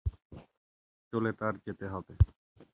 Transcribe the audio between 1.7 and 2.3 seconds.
হবে।